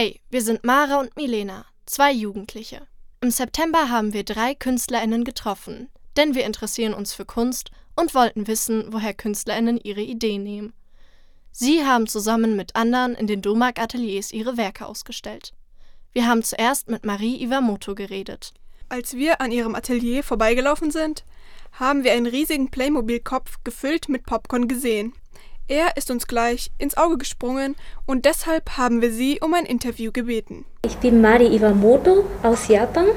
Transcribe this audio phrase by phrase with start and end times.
[0.00, 2.86] Hey, wir sind Mara und Milena, zwei Jugendliche.
[3.20, 8.46] Im September haben wir drei KünstlerInnen getroffen, denn wir interessieren uns für Kunst und wollten
[8.46, 10.72] wissen, woher KünstlerInnen ihre Ideen nehmen.
[11.50, 15.52] Sie haben zusammen mit anderen in den Domark-Ateliers ihre Werke ausgestellt.
[16.12, 18.54] Wir haben zuerst mit Marie Iwamoto geredet.
[18.88, 21.24] Als wir an ihrem Atelier vorbeigelaufen sind,
[21.72, 25.12] haben wir einen riesigen Playmobil-Kopf gefüllt mit Popcorn gesehen.
[25.70, 27.76] Er ist uns gleich ins Auge gesprungen
[28.06, 30.64] und deshalb haben wir sie um ein Interview gebeten.
[30.82, 33.08] Ich bin Mari Iwamoto aus Japan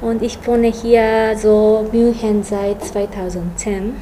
[0.00, 3.96] und ich wohne hier so München seit 2010.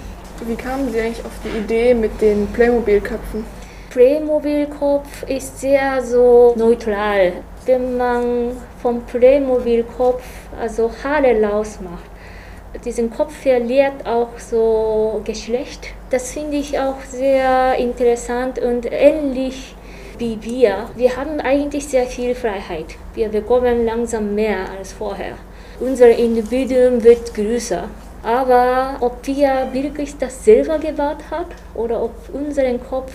[0.46, 3.46] Wie kamen Sie eigentlich auf die Idee mit den Playmobil-Köpfen?
[3.88, 7.32] Playmobil-Kopf ist sehr so neutral.
[7.64, 10.22] Wenn man vom Playmobil-Kopf
[10.60, 12.10] also Haare rausmacht,
[12.84, 15.88] diesen Kopf verliert auch so Geschlecht.
[16.10, 19.74] Das finde ich auch sehr interessant und ähnlich
[20.18, 20.90] wie wir.
[20.96, 22.96] Wir haben eigentlich sehr viel Freiheit.
[23.14, 25.34] Wir bekommen langsam mehr als vorher.
[25.80, 27.88] Unser Individuum wird größer.
[28.22, 33.12] Aber ob wir wirklich das selber gebaut haben oder ob unser Kopf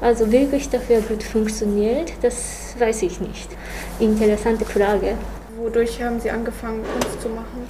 [0.00, 3.48] also wirklich dafür gut funktioniert, das weiß ich nicht.
[4.00, 5.14] Interessante Frage.
[5.56, 7.66] Wodurch haben Sie angefangen, Kunst zu machen?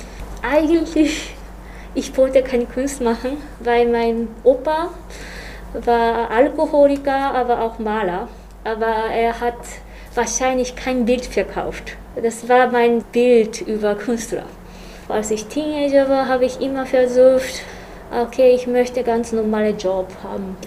[0.46, 1.34] Eigentlich,
[1.94, 4.90] ich wollte keine Kunst machen, weil mein Opa
[5.72, 8.28] war Alkoholiker, aber auch Maler.
[8.62, 9.56] Aber er hat
[10.14, 11.96] wahrscheinlich kein Bild verkauft.
[12.22, 14.44] Das war mein Bild über Künstler.
[15.08, 17.62] Als ich Teenager war, habe ich immer versucht,
[18.10, 20.58] okay, ich möchte ganz normale Job haben.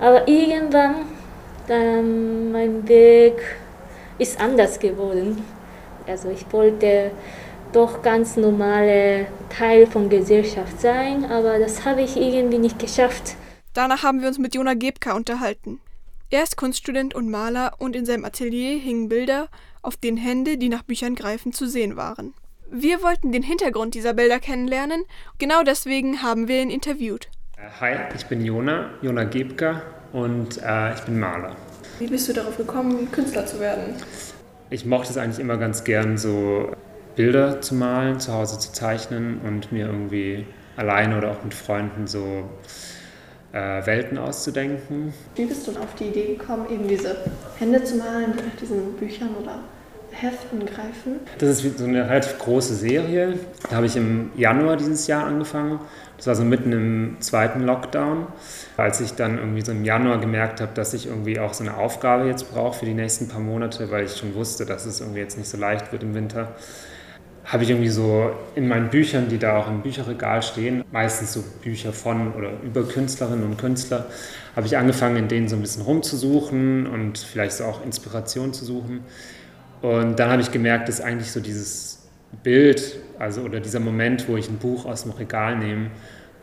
[0.00, 1.06] Aber irgendwann,
[1.66, 3.42] dann mein Weg
[4.18, 5.44] ist anders geworden.
[6.06, 7.10] Also ich wollte
[7.74, 13.36] doch ganz normale Teil von Gesellschaft sein, aber das habe ich irgendwie nicht geschafft.
[13.72, 15.80] Danach haben wir uns mit Jona Gebka unterhalten.
[16.30, 19.48] Er ist Kunststudent und Maler und in seinem Atelier hingen Bilder,
[19.82, 22.34] auf denen Hände, die nach Büchern greifen, zu sehen waren.
[22.70, 25.04] Wir wollten den Hintergrund dieser Bilder kennenlernen,
[25.38, 27.28] genau deswegen haben wir ihn interviewt.
[27.56, 29.82] Äh, hi, ich bin Jona, Jona Gebka
[30.12, 31.56] und äh, ich bin Maler.
[31.98, 33.94] Wie bist du darauf gekommen, Künstler zu werden?
[34.70, 36.72] Ich mochte es eigentlich immer ganz gern, so
[37.16, 42.06] Bilder zu malen, zu Hause zu zeichnen und mir irgendwie alleine oder auch mit Freunden
[42.06, 42.48] so
[43.52, 45.14] äh, Welten auszudenken.
[45.36, 47.16] Wie bist du auf die Idee gekommen, eben diese
[47.58, 49.60] Hände zu malen, die nach diesen Büchern oder
[50.10, 51.20] Heften greifen?
[51.38, 53.38] Das ist so eine relativ große Serie.
[53.68, 55.80] Da habe ich im Januar dieses Jahr angefangen.
[56.16, 58.26] Das war so mitten im zweiten Lockdown.
[58.76, 61.76] Als ich dann irgendwie so im Januar gemerkt habe, dass ich irgendwie auch so eine
[61.76, 65.20] Aufgabe jetzt brauche für die nächsten paar Monate, weil ich schon wusste, dass es irgendwie
[65.20, 66.52] jetzt nicht so leicht wird im Winter,
[67.44, 71.44] habe ich irgendwie so in meinen Büchern, die da auch im Bücherregal stehen, meistens so
[71.62, 74.06] Bücher von oder über Künstlerinnen und Künstler,
[74.56, 78.64] habe ich angefangen, in denen so ein bisschen rumzusuchen und vielleicht so auch Inspiration zu
[78.64, 79.00] suchen.
[79.82, 82.06] Und dann habe ich gemerkt, dass eigentlich so dieses
[82.42, 85.90] Bild, also oder dieser Moment, wo ich ein Buch aus dem Regal nehme,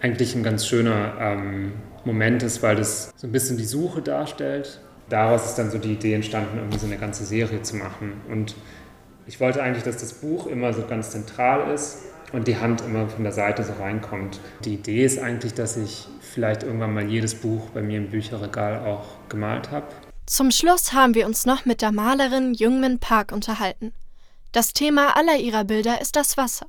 [0.01, 1.73] eigentlich ein ganz schöner ähm,
[2.05, 4.79] Moment ist, weil das so ein bisschen die Suche darstellt.
[5.09, 8.13] Daraus ist dann so die Idee entstanden, irgendwie so eine ganze Serie zu machen.
[8.29, 8.55] Und
[9.27, 11.99] ich wollte eigentlich, dass das Buch immer so ganz zentral ist
[12.31, 14.39] und die Hand immer von der Seite so reinkommt.
[14.65, 18.85] Die Idee ist eigentlich, dass ich vielleicht irgendwann mal jedes Buch bei mir im Bücherregal
[18.85, 19.87] auch gemalt habe.
[20.25, 23.91] Zum Schluss haben wir uns noch mit der Malerin Jungmin Park unterhalten.
[24.53, 26.67] Das Thema aller ihrer Bilder ist das Wasser.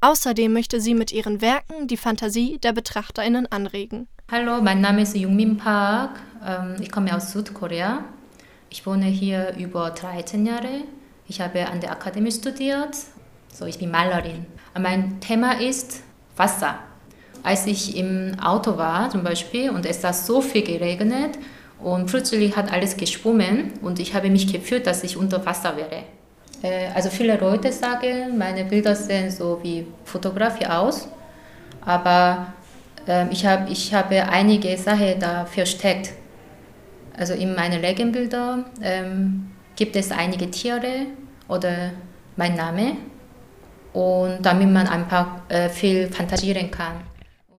[0.00, 4.06] Außerdem möchte sie mit ihren Werken die Fantasie der BetrachterInnen anregen.
[4.30, 6.20] Hallo, mein Name ist Jungmin Park.
[6.44, 8.04] Ähm, ich komme aus Südkorea.
[8.70, 10.84] Ich wohne hier über 13 Jahre.
[11.26, 12.96] Ich habe an der Akademie studiert.
[13.52, 14.44] So, ich bin Malerin.
[14.78, 16.02] Mein Thema ist
[16.36, 16.78] Wasser.
[17.42, 21.38] Als ich im Auto war zum Beispiel und es hat so viel geregnet
[21.80, 26.04] und plötzlich hat alles geschwommen und ich habe mich gefühlt, dass ich unter Wasser wäre.
[26.62, 31.08] Äh, also viele Leute sagen, meine Bilder sehen so wie Fotografie aus,
[31.84, 32.54] aber
[33.06, 36.12] ähm, ich, hab, ich habe einige Sachen da versteckt.
[37.16, 41.06] Also in meinen Legenbildern ähm, gibt es einige Tiere
[41.48, 41.90] oder
[42.36, 42.96] mein Name
[43.92, 47.13] und damit man einfach äh, viel fantasieren kann.